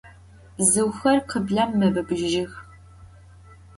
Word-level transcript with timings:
Бзыухэр 0.57 1.17
къыблэм 1.29 1.71
мэбыбыжьых 1.79 2.53